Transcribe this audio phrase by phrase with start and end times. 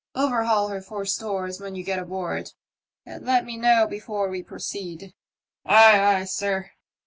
[0.15, 2.53] Overhaul her for stores when ye get aboard,
[3.05, 5.13] and let me know before we proceed."
[5.63, 6.71] *'Ay, ay, sir."